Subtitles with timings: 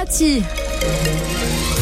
[0.00, 1.79] Cerati.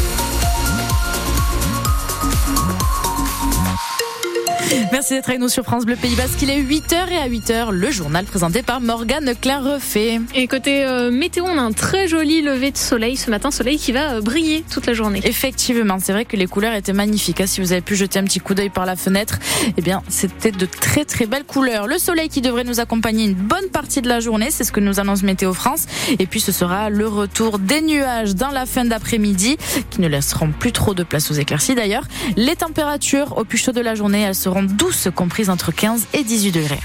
[4.93, 6.43] Merci d'être avec nous sur France Bleu Pays Basque.
[6.43, 10.21] Il est 8h et à 8h, le journal présenté par Morgane Clairefait.
[10.35, 13.79] Et côté euh, météo, on a un très joli lever de soleil ce matin, soleil
[13.79, 15.21] qui va euh, briller toute la journée.
[15.25, 17.41] Effectivement, c'est vrai que les couleurs étaient magnifiques.
[17.41, 17.47] Hein.
[17.47, 19.39] Si vous avez pu jeter un petit coup d'œil par la fenêtre,
[19.77, 21.87] eh bien, c'était de très très belles couleurs.
[21.87, 24.81] Le soleil qui devrait nous accompagner une bonne partie de la journée, c'est ce que
[24.81, 25.87] nous annonce Météo France.
[26.19, 29.57] Et puis ce sera le retour des nuages dans la fin d'après-midi,
[29.89, 32.05] qui ne laisseront plus trop de place aux éclaircies d'ailleurs.
[32.37, 36.25] Les températures au plus chaud de la journée, elles seront douces, comprises entre 15 et
[36.25, 36.81] 18 degrés.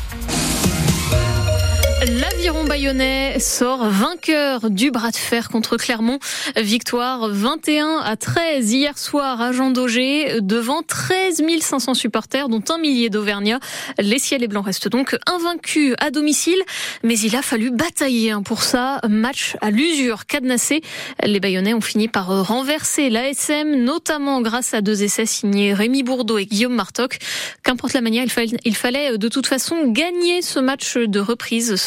[2.43, 6.19] L'Aviron Bayonnais sort vainqueur du bras de fer contre Clermont.
[6.57, 12.77] Victoire 21 à 13 hier soir à Jean Daugé devant 13 500 supporters dont un
[12.79, 13.61] millier d'Auvergnats.
[13.97, 16.61] Les ciels et blancs restent donc invaincus à domicile,
[17.01, 18.99] mais il a fallu batailler hein, pour ça.
[19.07, 20.81] Match à l'usure cadenassé.
[21.23, 26.37] Les Bayonnais ont fini par renverser l'ASM, notamment grâce à deux essais signés Rémi Bourdeau
[26.39, 27.19] et Guillaume Martoc.
[27.63, 28.25] Qu'importe la manière,
[28.65, 31.77] il fallait de toute façon gagner ce match de reprise,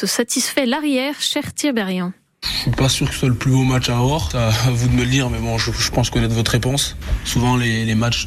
[0.47, 2.01] satisfait l'arrière, cher Thierry
[2.55, 3.97] je suis pas sûr que ce soit le plus beau match à.
[4.31, 6.97] C'est à vous de me le dire, mais bon, je, pense connaître votre réponse.
[7.25, 8.27] Souvent, les, matchs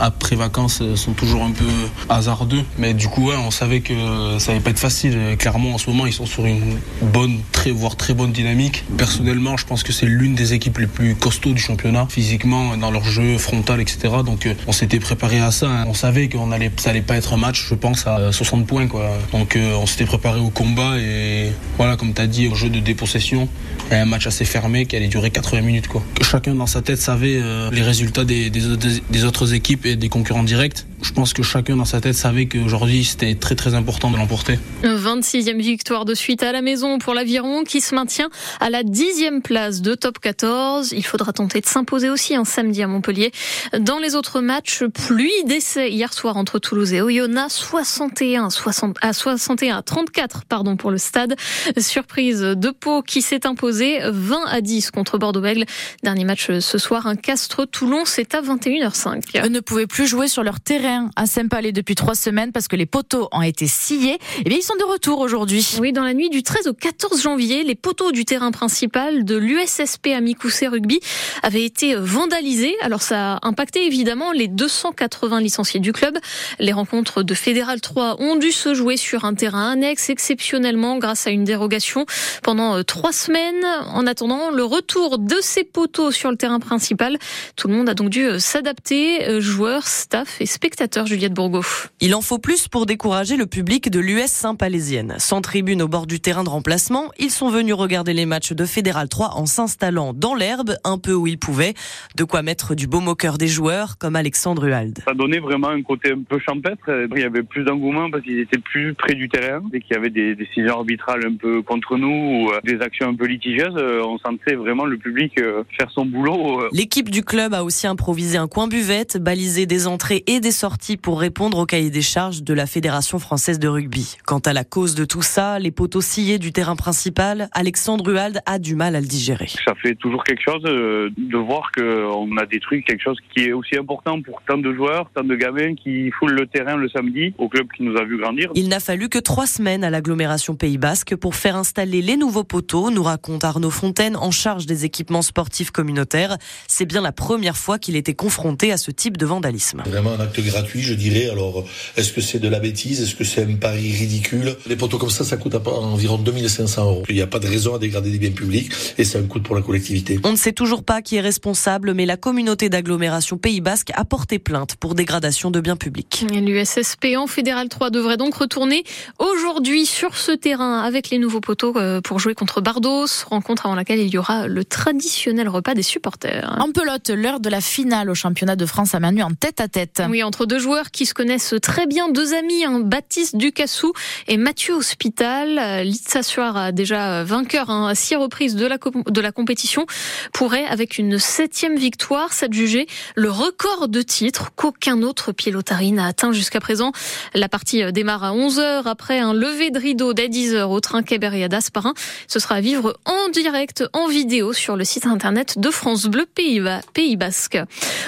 [0.00, 1.64] après vacances euh, sont toujours un peu
[2.08, 3.94] hasardeux, mais du coup, ouais, on savait que
[4.38, 5.36] ça allait pas être facile.
[5.38, 8.84] Clairement, en ce moment, ils sont sur une bonne, très voire très bonne dynamique.
[8.96, 12.90] Personnellement, je pense que c'est l'une des équipes les plus costauds du championnat, physiquement, dans
[12.90, 14.14] leur jeu frontal, etc.
[14.24, 15.68] Donc, euh, on s'était préparé à ça.
[15.68, 15.84] Hein.
[15.88, 18.86] On savait qu'on allait, ça allait pas être un match, je pense, à 60 points,
[18.86, 19.10] quoi.
[19.32, 22.80] Donc, euh, on s'était préparé au combat et voilà, comme tu dit, au jeu de
[22.80, 23.48] dépossession
[23.90, 25.88] un match assez fermé qui allait durer 80 minutes.
[25.88, 26.02] Quoi.
[26.22, 30.86] Chacun dans sa tête savait euh, les résultats des, autres équipes et des concurrents directs.
[31.02, 34.58] Je pense que chacun dans sa tête savait qu'aujourd'hui c'était très très important de l'emporter.
[34.84, 39.42] 26e victoire de suite à la maison pour l'Aviron qui se maintient à la 10e
[39.42, 40.92] place de top 14.
[40.92, 43.32] Il faudra tenter de s'imposer aussi un samedi à Montpellier.
[43.80, 49.12] Dans les autres matchs, pluie d'essais hier soir entre Toulouse et Oyonnax, 61 60, à
[49.12, 51.34] 61 à 34 pardon pour le stade.
[51.78, 55.64] Surprise de Pau qui s'est imposé 20 à 10 contre Bordeaux-Bègles.
[56.04, 59.44] Dernier match ce soir, un Castres-Toulon, c'est à 21h05.
[59.44, 62.76] Eux ne pouvaient plus jouer sur leur terrain à Saint-Palais depuis trois semaines parce que
[62.76, 64.14] les poteaux ont été sciés.
[64.14, 65.76] Et eh bien, ils sont de retour aujourd'hui.
[65.80, 69.36] Oui, dans la nuit du 13 au 14 janvier, les poteaux du terrain principal de
[69.36, 70.20] l'USSP à
[70.68, 71.00] Rugby
[71.42, 72.74] avaient été vandalisés.
[72.82, 76.18] Alors, ça a impacté évidemment les 280 licenciés du club.
[76.58, 81.26] Les rencontres de Fédéral 3 ont dû se jouer sur un terrain annexe exceptionnellement grâce
[81.26, 82.06] à une dérogation
[82.42, 83.64] pendant euh, trois semaines.
[83.86, 87.18] En attendant le retour de ces poteaux sur le terrain principal,
[87.56, 91.62] tout le monde a donc dû euh, s'adapter, euh, joueurs, staff et spectateurs, Juliette Bourgo.
[92.00, 95.14] Il en faut plus pour décourager le public de l'US Saint-Palaisienne.
[95.18, 98.64] Sans tribune au bord du terrain de remplacement, ils sont venus regarder les matchs de
[98.64, 101.74] Fédéral 3 en s'installant dans l'herbe, un peu où ils pouvaient.
[102.16, 104.98] De quoi mettre du baume au cœur des joueurs, comme Alexandre Huald.
[105.06, 106.90] Ça donnait vraiment un côté un peu champêtre.
[107.14, 109.98] Il y avait plus d'engouement parce qu'ils étaient plus près du terrain et qu'il y
[109.98, 113.76] avait des décisions arbitrales un peu contre nous ou euh, des actions un peu litigieuses.
[113.76, 116.64] Euh, on sentait vraiment le public euh, faire son boulot.
[116.72, 120.71] L'équipe du club a aussi improvisé un coin buvette, balisé des entrées et des sorties
[121.00, 124.16] pour répondre au cahier des charges de la Fédération française de rugby.
[124.26, 128.40] Quant à la cause de tout ça, les poteaux sciés du terrain principal, Alexandre Huald
[128.46, 129.48] a du mal à le digérer.
[129.64, 133.76] Ça fait toujours quelque chose de voir qu'on a détruit quelque chose qui est aussi
[133.76, 137.48] important pour tant de joueurs, tant de gamins qui foulent le terrain le samedi au
[137.48, 138.50] club qui nous a vu grandir.
[138.54, 142.44] Il n'a fallu que trois semaines à l'agglomération Pays Basque pour faire installer les nouveaux
[142.44, 146.36] poteaux, nous raconte Arnaud Fontaine en charge des équipements sportifs communautaires.
[146.66, 149.82] C'est bien la première fois qu'il était confronté à ce type de vandalisme.
[149.86, 151.28] Vraiment un acte gratuit, je dirais.
[151.30, 151.64] Alors,
[151.96, 153.02] est-ce que c'est de la bêtise?
[153.02, 154.56] Est-ce que c'est un pari ridicule?
[154.66, 157.02] Les poteaux comme ça, ça coûte environ 2500 euros.
[157.08, 159.40] Il n'y a pas de raison à dégrader des biens publics et c'est un coût
[159.40, 160.20] pour la collectivité.
[160.24, 164.04] On ne sait toujours pas qui est responsable, mais la communauté d'agglomération Pays Basque a
[164.04, 166.24] porté plainte pour dégradation de biens publics.
[166.30, 168.84] L'USSP en Fédéral 3 devrait donc retourner
[169.18, 173.74] aujourd'hui sur ce terrain avec les nouveaux poteaux euh, pour jouer contre Bardos, rencontre avant
[173.74, 176.56] laquelle il y aura le traditionnel repas des supporters.
[176.60, 179.68] En pelote, l'heure de la finale au championnat de France à Manu en tête à
[179.68, 180.02] tête.
[180.08, 183.92] Oui, entre deux joueurs qui se connaissent très bien, deux amis, hein, Baptiste Ducassou
[184.28, 185.82] et Mathieu Hospital.
[185.84, 189.86] Litsa Suar, déjà vainqueur hein, à six reprises de la, compétition,
[190.32, 196.32] pourrait, avec une septième victoire, s'adjuger le record de titres qu'aucun autre pilotari n'a atteint
[196.32, 196.92] jusqu'à présent.
[197.34, 201.48] La partie démarre à 11h après un lever de rideau dès 10h au train Québéria
[201.48, 201.94] d'Asparin.
[202.26, 206.26] Ce sera à vivre en direct, en vidéo sur le site internet de France Bleu
[206.26, 207.58] Pays, Basque.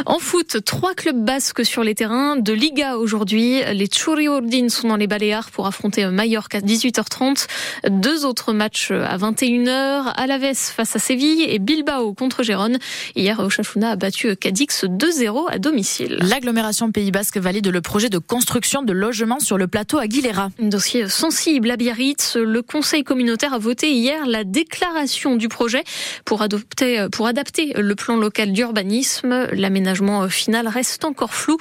[0.07, 3.61] En foot, trois clubs basques sur les terrains 1 de Liga aujourd'hui.
[3.75, 7.47] Les Churiurdin sont dans les Baléares pour affronter Mallorca à 18h30.
[7.91, 10.13] Deux autres matchs à 21h.
[10.17, 12.79] Alaves face à Séville et Bilbao contre Gérone.
[13.15, 16.19] Hier, Oshafuna a battu Cadix 2-0 à domicile.
[16.23, 20.49] L'agglomération Pays Basque valide le projet de construction de logements sur le plateau Aguilera.
[20.63, 22.37] Un dossier sensible à Biarritz.
[22.37, 25.85] Le conseil communautaire a voté hier la déclaration du projet
[26.25, 29.47] pour adopter, pour adapter le plan local d'urbanisme.
[29.53, 31.59] L'aménagement final reste encore flou.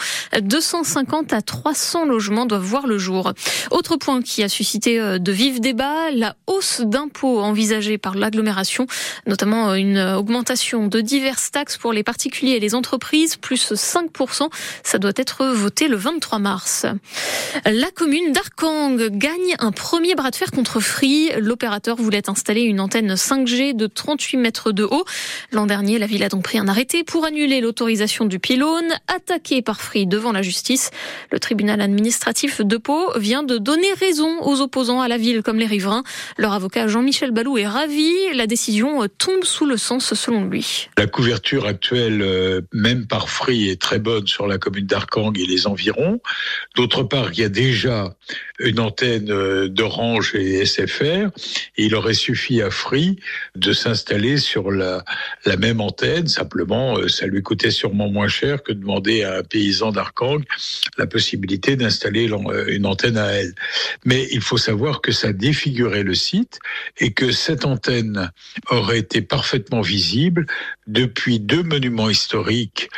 [0.53, 3.33] 250 à 300 logements doivent voir le jour.
[3.71, 8.85] Autre point qui a suscité euh, de vifs débats, la hausse d'impôts envisagée par l'agglomération,
[9.25, 14.47] notamment euh, une augmentation de diverses taxes pour les particuliers et les entreprises, plus 5%.
[14.83, 16.85] Ça doit être voté le 23 mars.
[17.65, 21.31] La commune d'Arkang gagne un premier bras de fer contre Free.
[21.39, 25.05] L'opérateur voulait installer une antenne 5G de 38 mètres de haut.
[25.51, 29.63] L'an dernier, la ville a donc pris un arrêté pour annuler l'autorisation du pylône, attaqué
[29.63, 30.91] par Free devant la justice.
[31.31, 35.57] Le tribunal administratif de Pau vient de donner raison aux opposants à la ville comme
[35.57, 36.03] les riverains.
[36.37, 38.11] Leur avocat Jean-Michel Balou est ravi.
[38.33, 40.89] La décision tombe sous le sens selon lui.
[40.97, 45.45] La couverture actuelle, euh, même par Free, est très bonne sur la commune d'Arkang et
[45.45, 46.19] les environs.
[46.75, 48.15] D'autre part, il y a déjà
[48.59, 51.29] une antenne euh, d'Orange et SFR.
[51.77, 53.17] Il aurait suffi à Free
[53.55, 55.03] de s'installer sur la,
[55.59, 56.27] même antenne.
[56.27, 59.91] Simplement, euh, ça lui coûtait sûrement moins cher que de demander à un paysan
[60.97, 63.53] la possibilité d'installer euh, une antenne à elle.
[64.05, 66.59] Mais il faut savoir que ça défigurait le site
[66.99, 68.31] et que cette antenne
[68.69, 70.45] aurait été parfaitement visible
[70.87, 72.89] depuis deux monuments historiques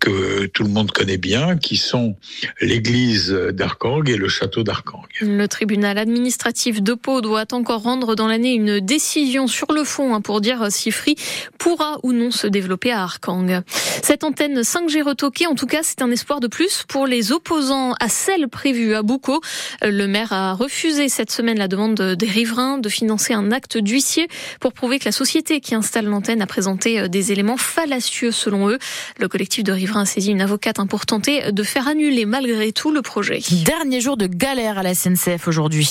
[0.00, 2.16] que tout le monde connaît bien, qui sont
[2.60, 5.07] l'église d'Arkang et le château d'Arkang.
[5.20, 10.14] Le tribunal administratif de Pau doit encore rendre dans l'année une décision sur le fond
[10.14, 11.16] hein, pour dire si Free
[11.58, 13.62] pourra ou non se développer à Arkang.
[14.02, 17.94] Cette antenne 5G retoquée, en tout cas, c'est un espoir de plus pour les opposants
[18.00, 19.40] à celle prévue à Boucault.
[19.82, 24.28] Le maire a refusé cette semaine la demande des riverains de financer un acte d'huissier
[24.60, 28.78] pour prouver que la société qui installe l'antenne a présenté des éléments fallacieux selon eux.
[29.18, 32.92] Le collectif de riverains a saisi une avocate pour tenter de faire annuler malgré tout
[32.92, 33.40] le projet.
[33.64, 34.94] Dernier jour de galère à la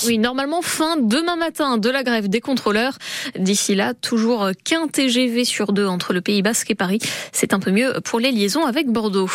[0.06, 2.98] Oui, normalement fin demain matin de la grève des contrôleurs.
[3.38, 7.00] D'ici là, toujours qu'un TGV sur deux entre le Pays Basque et Paris.
[7.32, 9.30] C'est un peu mieux pour les liaisons avec Bordeaux.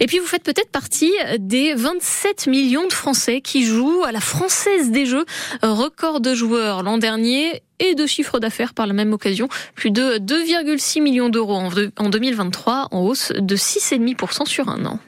[0.00, 4.20] Et puis vous faites peut-être partie des 27 millions de Français qui jouent à la
[4.20, 5.24] Française des Jeux,
[5.62, 10.18] record de joueurs l'an dernier et de chiffre d'affaires par la même occasion, plus de
[10.18, 11.56] 2,6 millions d'euros
[11.96, 14.98] en 2023, en hausse de 6,5% sur un an.